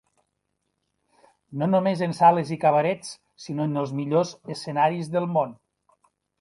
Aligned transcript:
No 1.63 1.67
només 1.73 2.01
en 2.07 2.17
sales 2.21 2.51
i 2.57 2.57
cabarets 2.65 3.13
sinó 3.45 3.69
en 3.71 3.85
els 3.85 3.95
millors 4.01 4.35
escenaris 4.59 5.15
del 5.19 5.33
món. 5.39 5.57